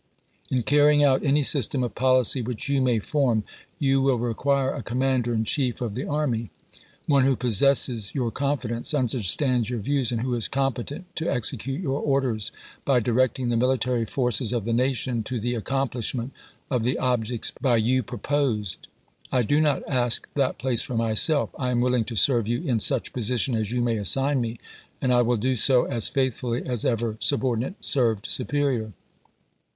[0.49, 3.43] In carrying out any system of policy which you may form,
[3.77, 6.49] you will require a commander in chief of the army;
[7.05, 12.01] one who possesses your confidence, understands your views, and who is competent to execute your
[12.01, 12.51] orders
[12.83, 16.31] by directing the military forces of the nation to the ac complishment
[16.71, 18.87] of the objects by you proposed.
[19.31, 21.51] I do not ask that place for myself.
[21.59, 24.57] I am willing to serve you in such position as you may assign me,
[24.99, 28.93] and I will do so as faithfully as ever subordinate served superior.